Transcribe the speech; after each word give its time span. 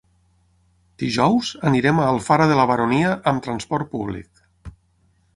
Dijous 1.01 1.49
anirem 1.71 1.99
a 1.99 2.07
Alfara 2.13 2.47
de 2.51 2.57
la 2.59 2.65
Baronia 2.71 3.11
amb 3.33 3.43
transport 3.49 3.91
públic. 3.93 4.73